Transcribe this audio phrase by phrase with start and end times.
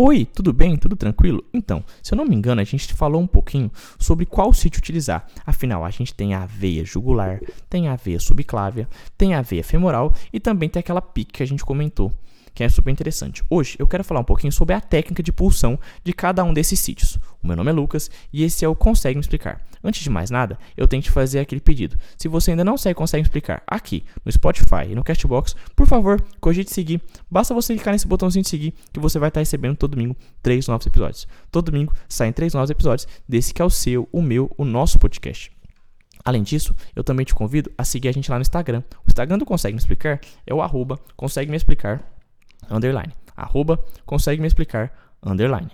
[0.00, 0.76] Oi, tudo bem?
[0.76, 1.44] Tudo tranquilo?
[1.52, 5.26] Então, se eu não me engano, a gente falou um pouquinho sobre qual sítio utilizar.
[5.44, 10.14] Afinal, a gente tem a veia jugular, tem a veia subclávia, tem a veia femoral
[10.32, 12.12] e também tem aquela pique que a gente comentou
[12.54, 13.44] que é super interessante.
[13.48, 16.80] Hoje eu quero falar um pouquinho sobre a técnica de pulsão de cada um desses
[16.80, 17.16] sítios.
[17.48, 19.60] Meu nome é Lucas e esse é o Consegue Me Explicar.
[19.82, 21.96] Antes de mais nada, eu tenho que fazer aquele pedido.
[22.16, 25.86] Se você ainda não segue Consegue Me Explicar aqui no Spotify e no Castbox, por
[25.86, 27.00] favor, cogite seguir.
[27.30, 30.68] Basta você clicar nesse botãozinho de seguir que você vai estar recebendo todo domingo três
[30.68, 31.26] novos episódios.
[31.50, 34.98] Todo domingo saem três novos episódios desse que é o seu, o meu, o nosso
[34.98, 35.50] podcast.
[36.22, 38.82] Além disso, eu também te convido a seguir a gente lá no Instagram.
[39.06, 42.04] O Instagram do Consegue Me Explicar é o arroba Consegue Me Explicar
[42.70, 43.12] underline.
[43.36, 44.92] Arroba consegue me explicar,
[45.22, 45.70] underline.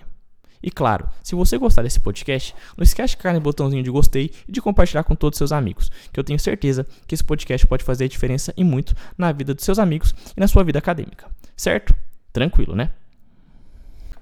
[0.61, 4.31] E claro, se você gostar desse podcast, não esquece de clicar no botãozinho de gostei
[4.47, 7.65] e de compartilhar com todos os seus amigos, que eu tenho certeza que esse podcast
[7.67, 10.79] pode fazer a diferença e muito na vida dos seus amigos e na sua vida
[10.79, 11.27] acadêmica.
[11.55, 11.93] Certo?
[12.33, 12.89] Tranquilo, né?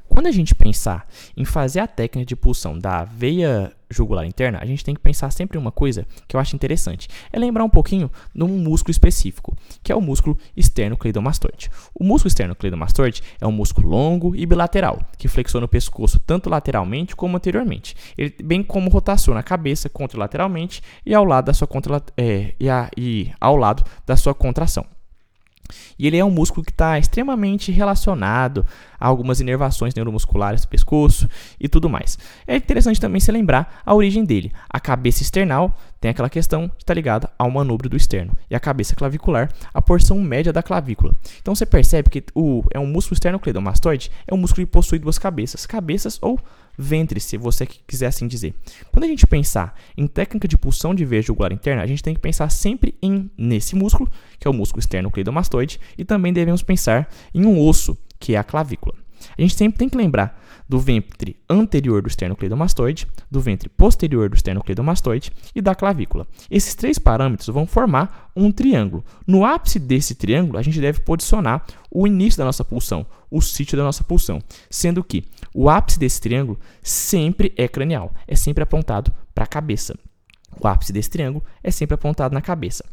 [0.07, 4.66] Quando a gente pensar em fazer a técnica de pulsão da veia jugular interna, a
[4.66, 7.08] gente tem que pensar sempre em uma coisa que eu acho interessante.
[7.31, 11.69] É lembrar um pouquinho de um músculo específico, que é o músculo esternocleidomastoide.
[11.94, 17.16] O músculo esternocleidomastoide é um músculo longo e bilateral, que flexiona o pescoço tanto lateralmente
[17.16, 22.02] como anteriormente, ele, bem como rotaciona a cabeça contralateralmente e ao lado da sua, contra,
[22.17, 24.86] é, e, a, e ao lado da sua contração.
[25.97, 28.66] E ele é um músculo que está extremamente relacionado
[29.00, 31.28] a algumas inervações neuromusculares do pescoço
[31.59, 32.17] e tudo mais.
[32.47, 34.52] É interessante também se lembrar a origem dele.
[34.70, 38.38] A cabeça external tem aquela questão que está ligada ao manubrio do externo.
[38.50, 41.14] E a cabeça clavicular, a porção média da clavícula.
[41.42, 45.17] Então você percebe que o, é um músculo esternocleidomastoide, é um músculo que possui duas
[45.17, 45.66] cabeças.
[45.66, 46.39] Cabeças ou
[46.77, 48.53] ventre, se você quiser assim dizer.
[48.91, 52.13] Quando a gente pensar em técnica de pulsão de veia jugular interna, a gente tem
[52.13, 57.09] que pensar sempre em nesse músculo, que é o músculo esternocleidomastoide, e também devemos pensar
[57.33, 59.02] em um osso, que é a clavícula.
[59.38, 64.35] A gente sempre tem que lembrar do ventre anterior do esternocleidomastoide, do ventre posterior do
[64.35, 66.27] esternocleidomastoide e da clavícula.
[66.49, 69.03] Esses três parâmetros vão formar um triângulo.
[69.27, 73.77] No ápice desse triângulo, a gente deve posicionar o início da nossa pulsão, o sítio
[73.77, 79.14] da nossa pulsão, sendo que o ápice desse triângulo sempre é cranial, é sempre apontado
[79.33, 79.95] para a cabeça.
[80.59, 82.83] O ápice desse triângulo é sempre apontado na cabeça.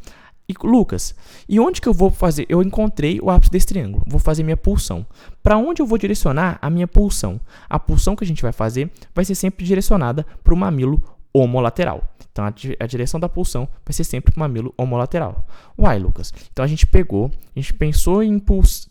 [0.51, 1.15] E Lucas,
[1.47, 2.45] e onde que eu vou fazer?
[2.49, 4.03] Eu encontrei o ápice desse triângulo.
[4.05, 5.05] Vou fazer minha pulsão.
[5.41, 7.39] Para onde eu vou direcionar a minha pulsão?
[7.69, 11.01] A pulsão que a gente vai fazer vai ser sempre direcionada para o mamilo
[11.33, 12.03] homolateral.
[12.31, 15.45] Então a, direção da pulsão vai ser sempre o mamilo homolateral.
[15.77, 16.33] Uai, Lucas.
[16.51, 18.41] Então a gente pegou, a gente pensou em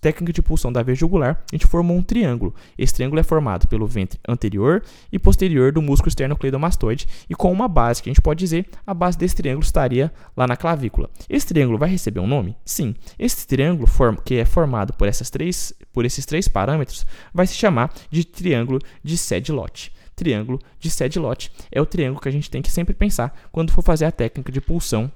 [0.01, 2.55] técnica de pulsão da veia jugular, a gente formou um triângulo.
[2.77, 7.67] Esse triângulo é formado pelo ventre anterior e posterior do músculo esternocleidomastoide e com uma
[7.67, 11.09] base que a gente pode dizer, a base desse triângulo estaria lá na clavícula.
[11.29, 12.57] Esse triângulo vai receber um nome?
[12.65, 12.95] Sim.
[13.19, 13.89] Esse triângulo
[14.25, 18.79] que é formado por, essas três, por esses três parâmetros vai se chamar de triângulo
[19.03, 21.51] de Sedlot triângulo de Sedlot.
[21.73, 24.53] É o triângulo que a gente tem que sempre pensar quando for fazer a técnica
[24.53, 25.11] de pulsão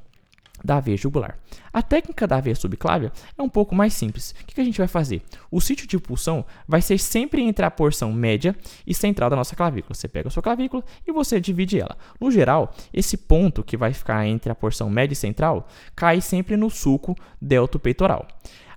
[0.64, 1.38] da veia jugular.
[1.70, 4.34] A técnica da veia subclávia é um pouco mais simples.
[4.40, 5.20] O que a gente vai fazer?
[5.50, 8.56] O sítio de pulsão vai ser sempre entre a porção média
[8.86, 9.94] e central da nossa clavícula.
[9.94, 11.98] Você pega a sua clavícula e você divide ela.
[12.18, 16.56] No geral, esse ponto que vai ficar entre a porção média e central cai sempre
[16.56, 18.26] no sulco delto peitoral.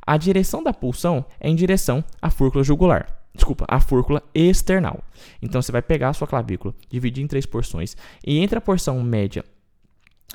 [0.05, 5.01] A direção da pulsão é em direção à fúrcula jugular desculpa, a fúrcula external.
[5.41, 9.01] Então você vai pegar a sua clavícula, dividir em três porções e entre a porção
[9.01, 9.43] média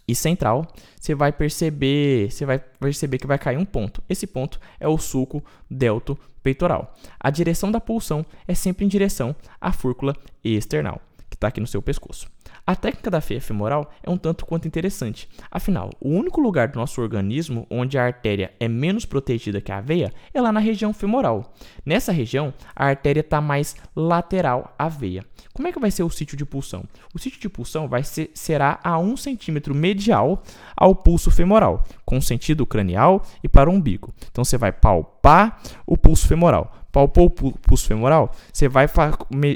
[0.08, 0.66] e central,
[0.98, 4.02] você vai perceber, você vai perceber que vai cair um ponto.
[4.08, 6.94] Esse ponto é o sulco delto peitoral.
[7.20, 11.66] A direção da pulsão é sempre em direção à fúrcula external, que está aqui no
[11.66, 12.28] seu pescoço.
[12.64, 15.28] A técnica da veia femoral é um tanto quanto interessante.
[15.50, 19.80] Afinal, o único lugar do nosso organismo onde a artéria é menos protegida que a
[19.80, 21.52] veia é lá na região femoral.
[21.84, 25.24] Nessa região, a artéria está mais lateral à veia.
[25.52, 26.84] Como é que vai ser o sítio de pulsão?
[27.12, 30.42] O sítio de pulsão vai ser, será a 1 centímetro medial
[30.76, 34.14] ao pulso femoral, com sentido cranial e para o umbigo.
[34.30, 36.72] Então você vai palpar o pulso femoral.
[36.92, 38.86] Palpou o pulso femoral, você vai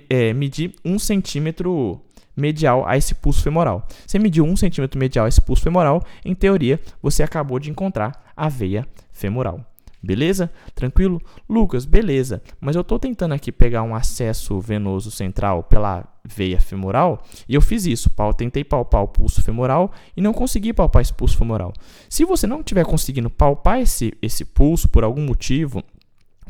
[0.08, 2.00] é, medir 1 centímetro
[2.36, 3.86] medial a esse pulso femoral.
[4.06, 8.32] Você mediu 1 centímetro medial a esse pulso femoral, em teoria, você acabou de encontrar
[8.36, 9.64] a veia femoral.
[10.02, 10.52] Beleza?
[10.74, 11.20] Tranquilo?
[11.48, 12.40] Lucas, beleza.
[12.60, 17.60] Mas eu estou tentando aqui pegar um acesso venoso central pela veia femoral e eu
[17.60, 18.10] fiz isso.
[18.36, 21.72] Tentei palpar o pulso femoral e não consegui palpar esse pulso femoral.
[22.08, 25.82] Se você não estiver conseguindo palpar esse, esse pulso por algum motivo,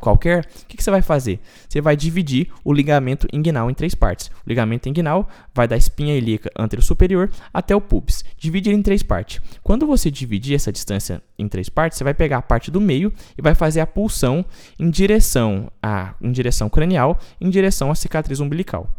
[0.01, 1.41] qualquer, o que, que, você vai fazer?
[1.69, 4.29] Você vai dividir o ligamento inguinal em três partes.
[4.29, 8.25] O ligamento inguinal vai da espinha ilíaca anterior-superior até o pubis.
[8.37, 9.41] Divide ele em três partes.
[9.63, 13.13] Quando você dividir essa distância em três partes, você vai pegar a parte do meio
[13.37, 14.45] e vai fazer a pulsão
[14.79, 18.91] em direção à em direção cranial, em direção à cicatriz umbilical.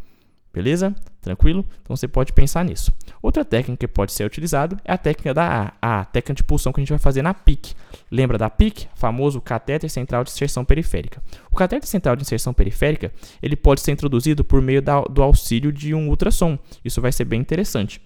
[0.58, 0.96] Beleza?
[1.22, 1.64] Tranquilo?
[1.84, 2.92] Então você pode pensar nisso.
[3.22, 6.74] Outra técnica que pode ser utilizada é a técnica da a, a técnica de pulsão
[6.74, 7.76] que a gente vai fazer na PIC.
[8.10, 8.88] Lembra da PIC?
[8.96, 11.22] Famoso catéter central de inserção periférica.
[11.52, 15.72] O catéter central de inserção periférica, ele pode ser introduzido por meio da, do auxílio
[15.72, 16.58] de um ultrassom.
[16.84, 18.02] Isso vai ser bem interessante.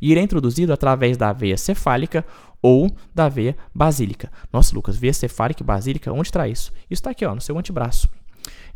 [0.00, 2.24] E ele é introduzido através da veia cefálica
[2.62, 4.32] ou da veia basílica.
[4.50, 6.72] Nossa, Lucas, veia cefálica e basílica, onde está isso?
[6.84, 8.08] Isso está aqui, ó, no seu antebraço.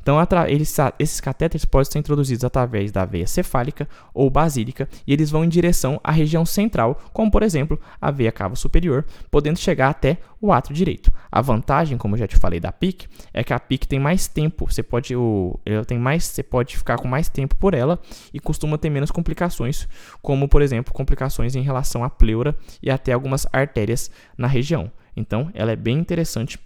[0.04, 5.30] Então, eles, esses catéteres podem ser introduzidos através da veia cefálica ou basílica e eles
[5.30, 9.88] vão em direção à região central, como por exemplo a veia cava superior, podendo chegar
[9.88, 11.10] até o átrio direito.
[11.32, 14.28] A vantagem, como eu já te falei da PIC, é que a PIC tem mais
[14.28, 17.98] tempo, você pode, o, ela tem mais, você pode ficar com mais tempo por ela
[18.30, 19.88] e costuma ter menos complicações,
[20.20, 24.92] como por exemplo complicações em relação à pleura e até algumas artérias na região.
[25.16, 26.58] Então, ela é bem interessante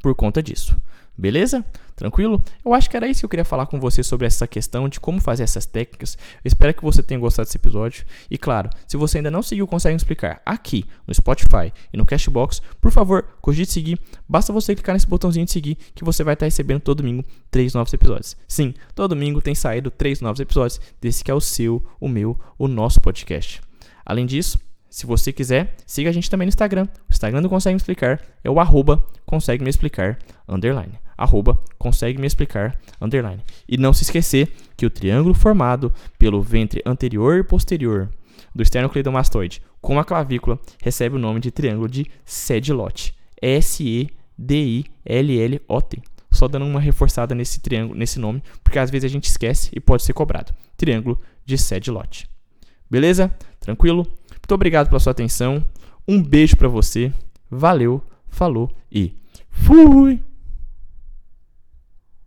[0.00, 0.76] por conta disso.
[1.16, 1.64] Beleza?
[1.94, 2.42] Tranquilo?
[2.64, 4.98] Eu acho que era isso que eu queria falar com você sobre essa questão de
[4.98, 6.16] como fazer essas técnicas.
[6.36, 8.04] Eu espero que você tenha gostado desse episódio.
[8.30, 12.62] E claro, se você ainda não seguiu Consegue Explicar aqui no Spotify e no Cashbox,
[12.80, 14.00] por favor, cogite seguir.
[14.28, 17.74] Basta você clicar nesse botãozinho de seguir que você vai estar recebendo todo domingo três
[17.74, 18.36] novos episódios.
[18.48, 22.38] Sim, todo domingo tem saído três novos episódios desse que é o seu, o meu,
[22.58, 23.60] o nosso podcast.
[24.04, 24.58] Além disso,
[24.92, 26.86] se você quiser, siga a gente também no Instagram.
[27.08, 30.98] O Instagram do Consegue Me Explicar é o arroba consegue me explicar, underline.
[31.16, 33.42] Arroba consegue me explicar, underline.
[33.66, 38.10] E não se esquecer que o triângulo formado pelo ventre anterior e posterior
[38.54, 43.14] do esternocleidomastoide com a clavícula recebe o nome de triângulo de Sedilot.
[43.40, 44.12] S-E-D-I-L-L-O-T.
[46.30, 49.80] Só dando uma reforçada nesse triângulo, nesse nome, porque às vezes a gente esquece e
[49.80, 50.52] pode ser cobrado.
[50.76, 52.28] Triângulo de Sedilot.
[52.90, 53.34] Beleza?
[53.58, 54.06] Tranquilo?
[54.42, 55.64] Muito obrigado pela sua atenção.
[56.06, 57.12] Um beijo para você.
[57.50, 59.14] Valeu, falou e
[59.50, 60.20] fui!